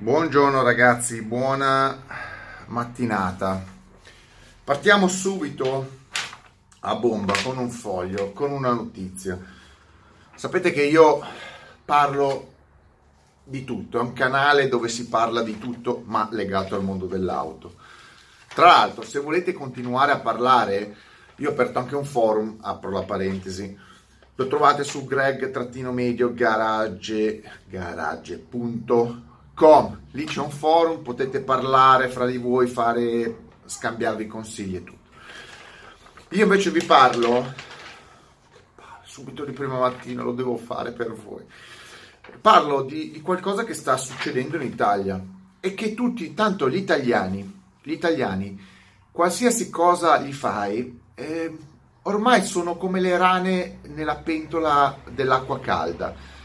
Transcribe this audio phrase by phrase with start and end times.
[0.00, 2.02] Buongiorno ragazzi, buona
[2.68, 3.62] mattinata.
[4.64, 5.90] Partiamo subito
[6.80, 9.38] a bomba con un foglio, con una notizia.
[10.34, 11.20] Sapete che io
[11.84, 12.52] parlo
[13.44, 17.74] di tutto, è un canale dove si parla di tutto, ma legato al mondo dell'auto.
[18.54, 20.96] Tra l'altro, se volete continuare a parlare,
[21.36, 23.78] io ho aperto anche un forum, apro la parentesi,
[24.34, 26.32] lo trovate su greg-medio.
[30.12, 34.98] Lì c'è un forum, potete parlare fra di voi, fare, scambiarvi consigli e tutto.
[36.30, 37.52] Io invece vi parlo,
[39.02, 41.44] subito di prima mattina lo devo fare per voi,
[42.40, 45.22] parlo di, di qualcosa che sta succedendo in Italia
[45.60, 48.58] e che tutti, tanto gli italiani, gli italiani,
[49.10, 51.58] qualsiasi cosa gli fai, eh,
[52.02, 56.38] ormai sono come le rane nella pentola dell'acqua calda.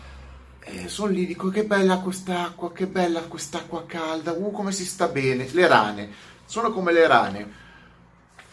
[0.68, 5.08] Eh, sono lì, dico che bella quest'acqua, che bella quest'acqua calda, uh, come si sta
[5.08, 5.48] bene.
[5.52, 6.10] Le rane,
[6.46, 7.64] sono come le rane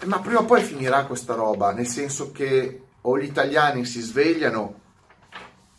[0.04, 4.80] ma prima o poi finirà questa roba, nel senso che o gli italiani si svegliano,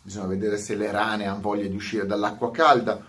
[0.02, 3.04] bisogna vedere se le rane hanno voglia di uscire dall'acqua calda,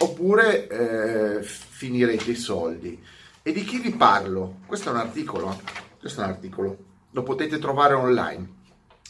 [0.00, 3.02] oppure eh, finirete i soldi.
[3.42, 4.58] E di chi vi parlo?
[4.66, 5.60] Questo è un articolo,
[5.98, 6.76] questo è un articolo,
[7.10, 8.56] lo potete trovare online.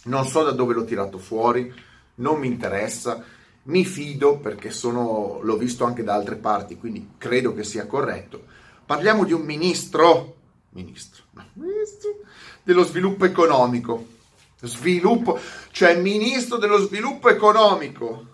[0.04, 1.72] Non so da dove l'ho tirato fuori,
[2.16, 3.22] non mi interessa,
[3.68, 8.44] mi fido perché sono, l'ho visto anche da altre parti, quindi credo che sia corretto.
[8.84, 10.36] Parliamo di un ministro
[10.70, 11.24] ministro,
[11.54, 12.16] ministro
[12.62, 14.16] dello sviluppo economico.
[14.60, 15.38] Sviluppo,
[15.70, 18.26] cioè ministro dello sviluppo economico.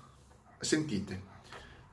[0.58, 1.32] Sentite.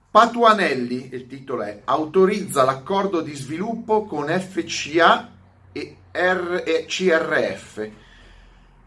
[0.10, 5.32] Patuanelli, il titolo è, autorizza l'accordo di sviluppo con FCA
[5.72, 7.90] e, R- e CRF.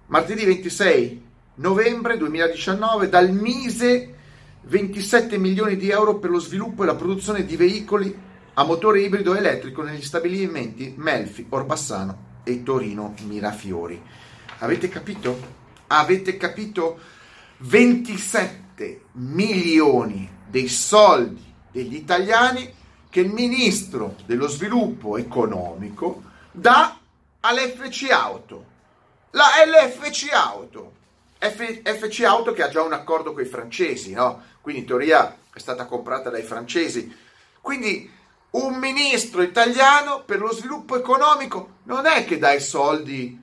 [0.06, 1.22] Martedì 26
[1.56, 4.13] novembre 2019 dal Mise
[4.66, 9.34] 27 milioni di euro per lo sviluppo e la produzione di veicoli a motore ibrido
[9.34, 14.00] elettrico negli stabilimenti Melfi, Orbassano e Torino Mirafiori.
[14.58, 15.38] Avete capito?
[15.88, 16.98] Avete capito?
[17.58, 22.72] 27 milioni dei soldi degli italiani
[23.10, 26.98] che il ministro dello sviluppo economico dà
[27.40, 28.72] all'FC Auto.
[29.30, 31.02] La LFC Auto.
[31.38, 34.42] F- FC Auto che ha già un accordo con i francesi, no?
[34.60, 37.14] Quindi in teoria è stata comprata dai francesi.
[37.60, 38.10] Quindi
[38.50, 43.42] un ministro italiano per lo sviluppo economico non è che dà i soldi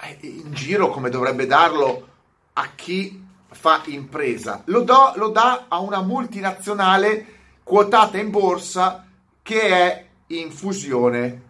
[0.00, 2.08] eh, in giro come dovrebbe darlo
[2.54, 9.06] a chi fa impresa, lo, do, lo dà a una multinazionale quotata in borsa
[9.42, 11.42] che è in fusione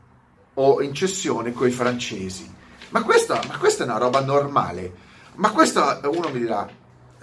[0.55, 2.59] o in cessione con i francesi.
[2.91, 5.09] Ma questa, ma questa è una roba normale.
[5.35, 6.69] Ma questo uno mi dirà,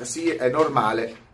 [0.01, 1.25] sì, è normale,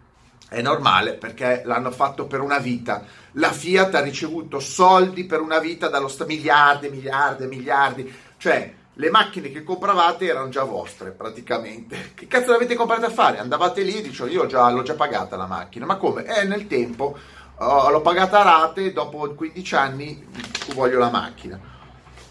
[0.50, 3.06] è normale perché l'hanno fatto per una vita.
[3.34, 8.16] La Fiat ha ricevuto soldi per una vita dallo Stato, miliardi, miliardi, miliardi.
[8.38, 12.12] Cioè, le macchine che compravate erano già vostre praticamente.
[12.14, 13.40] Che cazzo l'avete comprate a fare?
[13.40, 15.86] Andavate lì e dicevo io già, l'ho già pagata la macchina.
[15.86, 16.26] Ma come?
[16.26, 17.18] Eh, nel tempo
[17.58, 20.28] oh, l'ho pagata a rate, dopo 15 anni
[20.74, 21.60] voglio la macchina.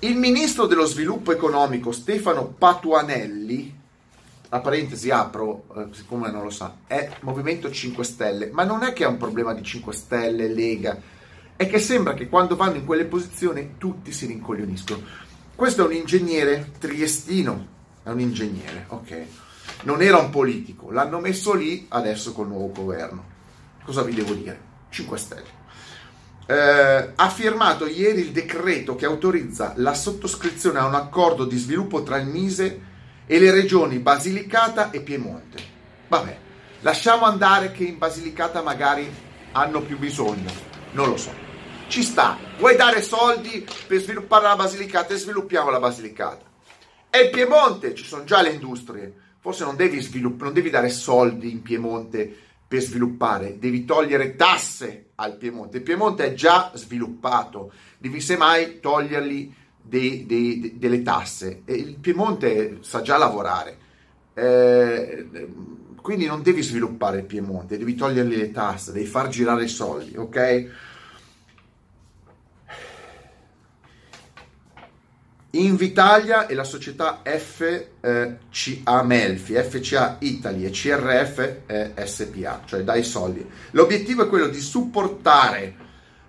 [0.05, 3.73] Il ministro dello sviluppo economico Stefano Patuanelli
[4.49, 8.93] la parentesi apro, eh, siccome non lo sa, è Movimento 5 Stelle, ma non è
[8.93, 11.01] che è un problema di 5 Stelle, Lega,
[11.55, 15.03] è che sembra che quando vanno in quelle posizioni tutti si rincoglioniscono.
[15.55, 17.67] Questo è un ingegnere triestino,
[18.03, 19.27] è un ingegnere, ok?
[19.85, 23.25] Non era un politico, l'hanno messo lì adesso col nuovo governo.
[23.85, 24.61] Cosa vi devo dire?
[24.89, 25.62] 5 Stelle.
[26.53, 32.03] Eh, ha firmato ieri il decreto che autorizza la sottoscrizione a un accordo di sviluppo
[32.03, 32.81] tra il Mise
[33.25, 35.63] e le regioni Basilicata e Piemonte.
[36.09, 36.37] Vabbè,
[36.81, 39.11] lasciamo andare che in Basilicata magari
[39.53, 40.51] hanno più bisogno,
[40.91, 41.33] non lo so.
[41.87, 46.45] Ci sta, vuoi dare soldi per sviluppare la Basilicata e sviluppiamo la Basilicata.
[47.09, 50.91] E il Piemonte, ci sono già le industrie, forse non devi, svilupp- non devi dare
[50.91, 52.37] soldi in Piemonte
[52.73, 55.77] per sviluppare, devi togliere tasse al Piemonte.
[55.77, 61.65] Il Piemonte è già sviluppato, devi semmai toglierli dei, dei, delle tasse.
[61.67, 63.77] E il Piemonte sa già lavorare,
[64.33, 65.27] eh,
[66.01, 70.17] quindi non devi sviluppare il Piemonte, devi togliergli le tasse, devi far girare i soldi,
[70.17, 70.71] ok?
[75.55, 83.47] Invitalia e la società FCA Melfi, FCA Italy e CRF SPA, cioè dai soldi.
[83.73, 85.75] L'obiettivo è quello di supportare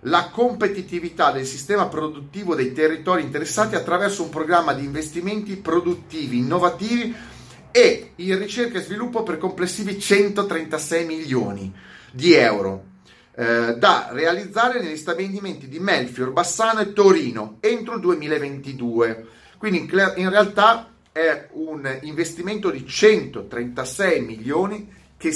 [0.01, 7.15] la competitività del sistema produttivo dei territori interessati attraverso un programma di investimenti produttivi innovativi
[7.71, 11.73] e in ricerca e sviluppo per complessivi 136 milioni
[12.11, 12.91] di euro.
[13.35, 19.27] Eh, da realizzare negli stabilimenti di Melfi, Orbassano e Torino entro il 2022.
[19.57, 25.31] Quindi in, in realtà è un investimento di 136 milioni che,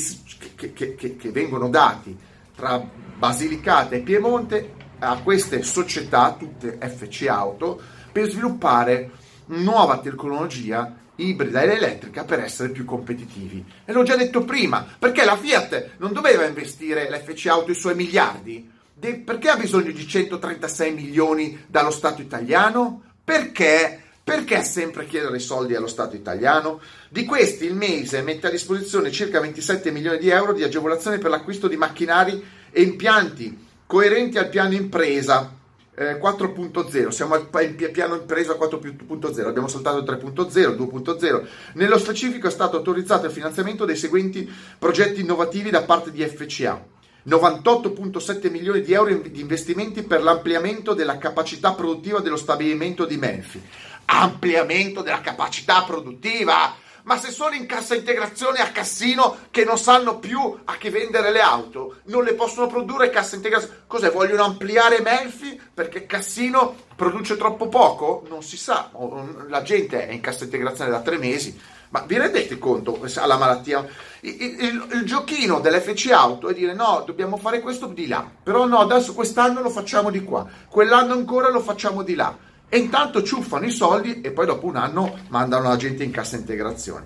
[0.56, 2.18] che, che, che vengono dati
[2.56, 2.78] tra
[3.18, 7.80] Basilicata e Piemonte a queste società, tutte FC Auto,
[8.12, 9.12] per sviluppare
[9.46, 13.64] nuova tecnologia ibrida ed elettrica per essere più competitivi.
[13.86, 17.96] E l'ho già detto prima, perché la Fiat non doveva investire l'FC Auto i suoi
[17.96, 18.70] miliardi?
[18.94, 23.04] De- perché ha bisogno di 136 milioni dallo Stato italiano?
[23.24, 24.02] Perché?
[24.24, 26.82] Perché sempre chiedere i soldi allo Stato italiano?
[27.10, 31.30] Di questi il mese mette a disposizione circa 27 milioni di euro di agevolazione per
[31.30, 35.57] l'acquisto di macchinari e impianti coerenti al piano impresa
[36.00, 41.48] eh, 4.0, siamo al piano impresa 4.0, abbiamo saltato 3.0, 2.0.
[41.74, 46.96] Nello specifico è stato autorizzato il finanziamento dei seguenti progetti innovativi da parte di FCA.
[47.28, 53.62] 98.7 milioni di euro di investimenti per l'ampliamento della capacità produttiva dello stabilimento di Melfi
[54.08, 56.76] ampliamento della capacità produttiva.
[57.04, 61.32] Ma se sono in cassa integrazione a Cassino che non sanno più a chi vendere
[61.32, 63.84] le auto, non le possono produrre cassa integrazione.
[63.88, 64.12] Cos'è?
[64.12, 65.47] Vogliono ampliare Melfi
[65.78, 68.26] perché Cassino produce troppo poco?
[68.30, 68.90] Non si sa.
[69.48, 71.56] La gente è in cassa integrazione da tre mesi.
[71.90, 73.86] Ma vi rendete conto alla malattia?
[74.22, 78.66] Il, il, il, giochino dell'FC Auto è dire no, dobbiamo fare questo di là, però
[78.66, 82.36] no, adesso quest'anno lo facciamo di qua, quell'anno ancora lo facciamo di là
[82.68, 86.38] e intanto ciuffano i soldi e poi dopo un anno mandano la gente in cassa
[86.38, 87.06] integrazione.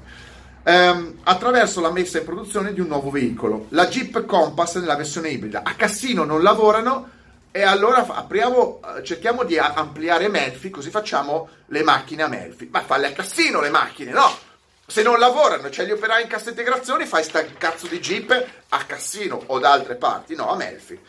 [0.64, 5.28] Ehm, attraverso la messa in produzione di un nuovo veicolo, la Jeep Compass nella versione
[5.28, 5.62] ibrida.
[5.64, 7.20] A Cassino non lavorano
[7.52, 12.70] e allora apriamo, eh, cerchiamo di ampliare Melfi, così facciamo le macchine a Melfi.
[12.72, 14.50] Ma falle a Cassino le macchine, no?
[14.86, 18.84] Se non lavorano, c'è gli operai in cassa integrazione, fai sta cazzo di Jeep a
[18.86, 21.00] Cassino o da altre parti, no, a Melfi.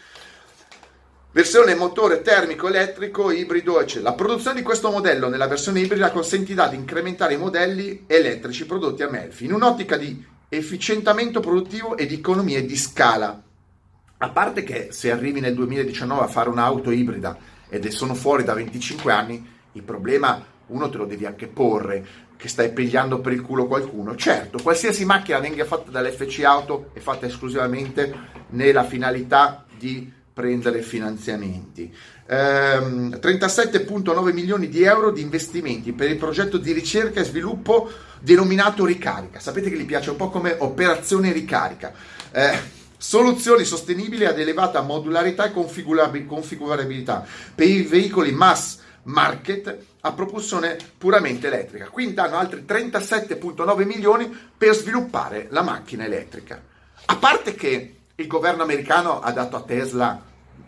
[1.32, 4.10] Versione motore termico elettrico ibrido eccetera.
[4.10, 9.02] La produzione di questo modello nella versione ibrida consentirà di incrementare i modelli elettrici prodotti
[9.02, 13.42] a Melfi in un'ottica di efficientamento produttivo e di economie di scala.
[14.22, 17.36] A parte che se arrivi nel 2019 a fare un'auto ibrida
[17.68, 22.46] ed sono fuori da 25 anni, il problema uno te lo devi anche porre, che
[22.46, 24.14] stai pigliando per il culo qualcuno.
[24.14, 28.14] Certo, qualsiasi macchina venga fatta dall'FC Auto è fatta esclusivamente
[28.50, 31.92] nella finalità di prendere finanziamenti.
[32.28, 37.90] Ehm, 37,9 milioni di euro di investimenti per il progetto di ricerca e sviluppo
[38.20, 39.40] denominato Ricarica.
[39.40, 41.92] Sapete che gli piace un po' come operazione ricarica.
[42.30, 50.76] Eh, soluzioni sostenibili ad elevata modularità e configurabilità per i veicoli mass market a propulsione
[50.98, 51.88] puramente elettrica.
[51.88, 56.62] Quindi danno altri 37,9 milioni per sviluppare la macchina elettrica.
[57.06, 60.22] A parte che il governo americano ha dato a Tesla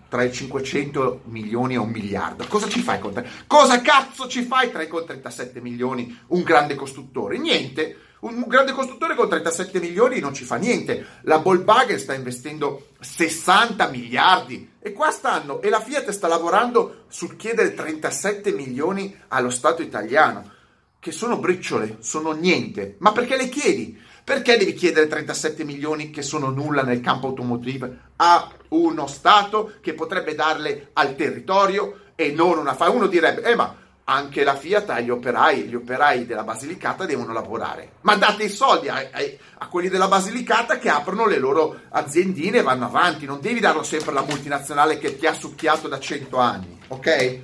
[0.09, 2.47] tra i 500 milioni e un miliardo.
[2.49, 3.25] Cosa ci fai con te?
[3.47, 7.39] Cosa cazzo ci fai tra i con 37 milioni un grande costruttore?
[7.39, 7.97] Niente.
[8.25, 11.07] Un grande costruttore con 37 milioni non ci fa niente.
[11.25, 17.37] La Volkswagen sta investendo 60 miliardi e qua stanno e la Fiat sta lavorando sul
[17.37, 20.51] chiedere 37 milioni allo Stato italiano,
[20.99, 22.97] che sono briciole, sono niente.
[23.01, 24.01] Ma perché le chiedi?
[24.25, 29.93] Perché devi chiedere 37 milioni che sono nulla nel campo automotive a uno Stato che
[29.93, 32.89] potrebbe darle al territorio e non una fa?
[32.89, 37.93] Uno direbbe, eh ma anche la Fiat agli operai, gli operai della Basilicata devono lavorare.
[38.03, 39.21] Ma date i soldi a, a,
[39.59, 43.25] a, quelli della Basilicata che aprono le loro aziendine e vanno avanti.
[43.25, 47.39] Non devi darlo sempre alla multinazionale che ti ha succhiato da 100 anni, ok?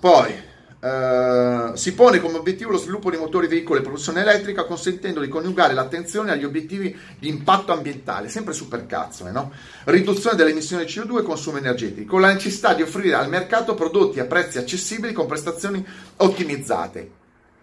[0.00, 0.45] Poi,
[0.78, 5.28] Uh, si pone come obiettivo lo sviluppo di motori veicoli e produzione elettrica, consentendo di
[5.28, 9.52] coniugare l'attenzione agli obiettivi di impatto ambientale, sempre super cazzo, eh, no?
[9.84, 13.74] riduzione delle emissioni di CO2 e consumo energetico, con la necessità di offrire al mercato
[13.74, 15.84] prodotti a prezzi accessibili con prestazioni
[16.16, 17.10] ottimizzate.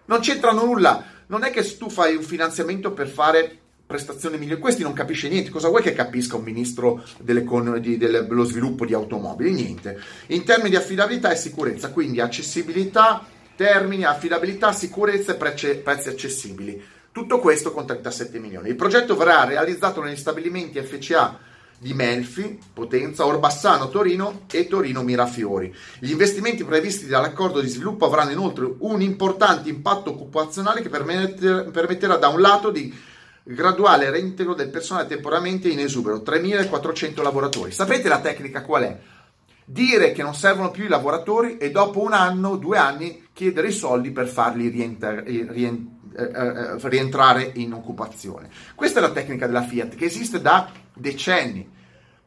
[0.06, 4.60] Non c'entrano nulla, non è che tu fai un finanziamento per fare prestazioni migliori.
[4.60, 5.50] Questi non capisce niente.
[5.50, 9.52] Cosa vuoi che capisca un ministro dello sviluppo di automobili?
[9.52, 10.00] Niente.
[10.28, 13.26] In termini di affidabilità e sicurezza, quindi accessibilità,
[13.56, 15.36] termini, affidabilità, sicurezza e
[15.76, 16.82] prezzi accessibili.
[17.12, 18.70] Tutto questo con 37 milioni.
[18.70, 21.38] Il progetto verrà realizzato negli stabilimenti FCA
[21.78, 25.72] di Melfi, Potenza, Orbassano, Torino e Torino Mirafiori.
[25.98, 32.28] Gli investimenti previsti dall'accordo di sviluppo avranno inoltre un importante impatto occupazionale che permetterà da
[32.28, 32.92] un lato di
[33.44, 37.70] graduale reintegro del personale temporaneamente in esubero, 3.400 lavoratori.
[37.70, 38.98] Sapete la tecnica qual è?
[39.66, 43.72] Dire che non servono più i lavoratori e dopo un anno, due anni, chiedere i
[43.72, 48.48] soldi per farli rientrare, rientrare eh, eh, rientrare in occupazione.
[48.76, 51.68] Questa è la tecnica della Fiat che esiste da decenni.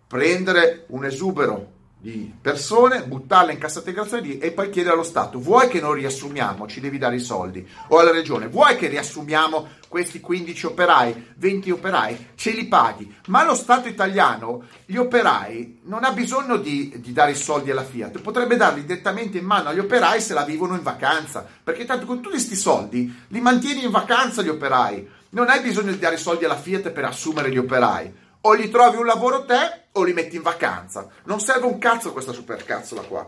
[0.06, 5.68] prendere un esubero di persone, buttarle in cassa integrazione e poi chiedere allo Stato, vuoi
[5.68, 10.20] che non riassumiamo, ci devi dare i soldi, o alla regione, vuoi che riassumiamo questi
[10.20, 16.12] 15 operai, 20 operai, ce li paghi, ma lo Stato italiano, gli operai, non ha
[16.12, 20.22] bisogno di, di dare i soldi alla Fiat, potrebbe darli direttamente in mano agli operai
[20.22, 24.44] se la vivono in vacanza, perché tanto con tutti questi soldi li mantieni in vacanza
[24.44, 28.26] gli operai, non hai bisogno di dare i soldi alla Fiat per assumere gli operai
[28.42, 31.08] o gli trovi un lavoro te o li metti in vacanza.
[31.26, 33.28] Non serve un cazzo questa supercazzola qua.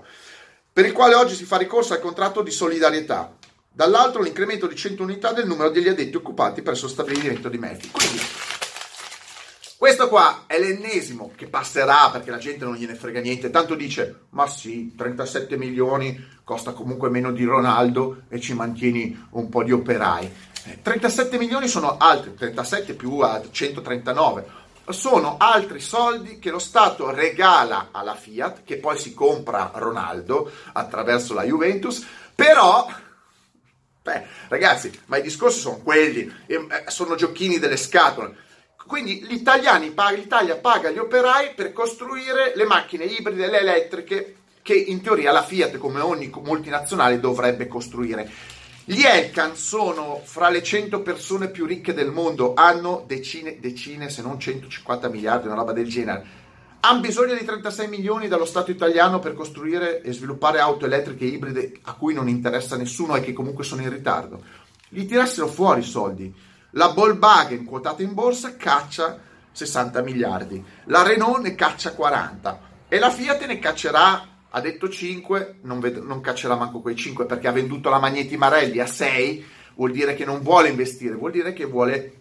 [0.72, 3.36] Per il quale oggi si fa ricorso al contratto di solidarietà.
[3.72, 7.90] Dall'altro l'incremento di 100 unità del numero degli addetti occupati presso lo stabilimento di Melfi.
[7.90, 8.20] Quindi
[9.80, 13.50] questo qua è l'ennesimo che passerà perché la gente non gliene frega niente.
[13.50, 19.48] Tanto dice, ma sì, 37 milioni costa comunque meno di Ronaldo e ci mantieni un
[19.48, 20.30] po' di operai.
[20.82, 24.59] 37 eh, milioni sono altri, 37 più 139
[24.92, 31.34] sono altri soldi che lo Stato regala alla Fiat, che poi si compra Ronaldo attraverso
[31.34, 32.06] la Juventus,
[32.36, 32.88] però...
[34.02, 38.36] Beh, ragazzi, ma i discorsi sono quelli, eh, sono giochini delle scatole.
[38.88, 39.80] Quindi l'Italia
[40.60, 45.78] paga gli operai per costruire le macchine ibride le elettriche che in teoria la Fiat,
[45.78, 48.58] come ogni multinazionale, dovrebbe costruire.
[48.92, 54.24] Gli Elkan sono fra le 100 persone più ricche del mondo, hanno decine, decine, se
[54.24, 56.26] non 150 miliardi, una roba del genere.
[56.80, 61.74] Hanno bisogno di 36 milioni dallo Stato italiano per costruire e sviluppare auto elettriche ibride
[61.84, 64.42] a cui non interessa nessuno e che comunque sono in ritardo.
[64.90, 66.34] Gli tirassero fuori i soldi.
[66.72, 69.20] La Volkswagen quotata in borsa caccia
[69.52, 75.60] 60 miliardi, la Renault ne caccia 40 e la Fiat ne caccerà ha detto 5,
[75.62, 79.46] non, ved- non caccerà manco quei 5 perché ha venduto la Magneti Marelli a 6,
[79.76, 82.14] vuol dire che non vuole investire, vuol dire che vuole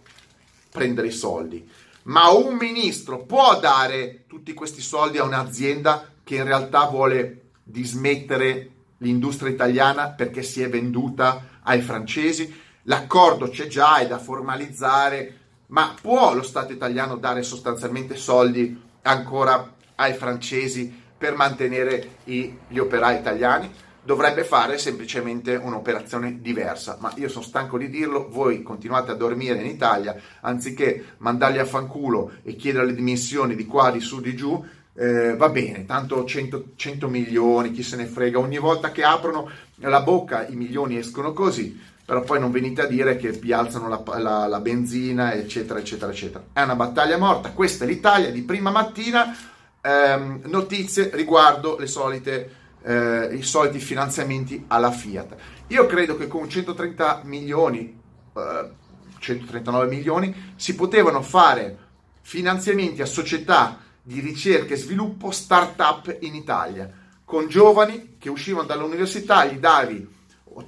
[0.70, 1.66] prendere i soldi.
[2.04, 8.70] Ma un ministro può dare tutti questi soldi a un'azienda che in realtà vuole dismettere
[8.98, 12.66] l'industria italiana perché si è venduta ai francesi?
[12.84, 15.36] L'accordo c'è già, è da formalizzare,
[15.68, 23.18] ma può lo Stato italiano dare sostanzialmente soldi ancora ai francesi per mantenere gli operai
[23.18, 23.70] italiani,
[24.08, 26.96] dovrebbe fare semplicemente un'operazione diversa.
[26.98, 31.66] Ma io sono stanco di dirlo, voi continuate a dormire in Italia, anziché mandarli a
[31.66, 36.24] fanculo e chiedere le dimensioni di qua, di su, di giù, eh, va bene, tanto
[36.24, 40.96] 100, 100 milioni, chi se ne frega, ogni volta che aprono la bocca i milioni
[40.96, 45.34] escono così, però poi non venite a dire che vi alzano la, la, la benzina,
[45.34, 46.44] eccetera, eccetera, eccetera.
[46.52, 49.36] È una battaglia morta, questa è l'Italia di prima mattina,
[49.80, 55.36] ehm, notizie riguardo le solite, eh, i soliti finanziamenti alla Fiat.
[55.68, 58.00] Io credo che con 130 milioni,
[58.34, 58.70] eh,
[59.18, 61.86] 139 milioni, si potevano fare
[62.22, 66.90] finanziamenti a società di ricerca e sviluppo start-up in Italia,
[67.24, 70.16] con giovani che uscivano dall'università, gli davi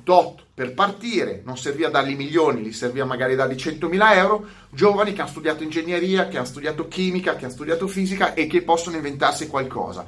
[0.03, 5.21] tot per partire, non serviva dargli milioni, gli serviva magari dargli 100.000 euro, giovani che
[5.21, 9.47] hanno studiato ingegneria, che hanno studiato chimica, che hanno studiato fisica e che possono inventarsi
[9.47, 10.05] qualcosa.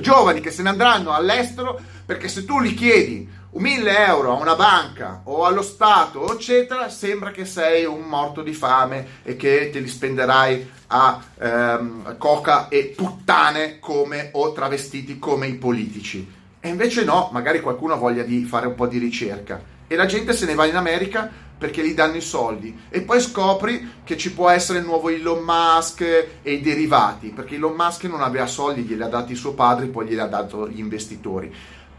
[0.00, 4.40] Giovani che se ne andranno all'estero perché se tu gli chiedi un 1000 euro a
[4.40, 9.70] una banca o allo Stato, eccetera, sembra che sei un morto di fame e che
[9.72, 16.42] te li spenderai a ehm, coca e puttane come o travestiti come i politici.
[16.64, 20.06] E invece no, magari qualcuno ha voglia di fare un po' di ricerca e la
[20.06, 24.16] gente se ne va in America perché gli danno i soldi e poi scopri che
[24.16, 28.46] ci può essere il nuovo Elon Musk e i derivati, perché Elon Musk non aveva
[28.46, 31.54] soldi, glieli ha dati suo padre, poi glieli ha dato gli investitori.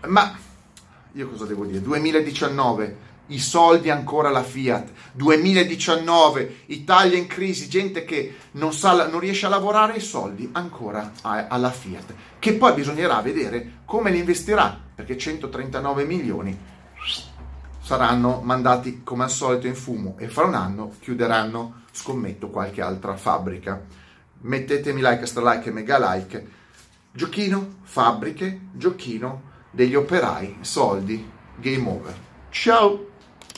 [0.07, 0.35] Ma
[1.11, 1.79] io cosa devo dire?
[1.81, 4.91] 2019, i soldi ancora la Fiat.
[5.13, 11.13] 2019, Italia in crisi, gente che non, sa, non riesce a lavorare, i soldi ancora
[11.21, 12.13] alla Fiat.
[12.39, 16.57] Che poi bisognerà vedere come li investirà, perché 139 milioni
[17.81, 23.15] saranno mandati come al solito in fumo e fra un anno chiuderanno, scommetto, qualche altra
[23.15, 23.79] fabbrica.
[24.41, 26.47] Mettetemi like, stra like e mega like.
[27.11, 32.15] Giochino, fabbriche, giochino degli operai, soldi, game over.
[32.49, 33.13] Ciao!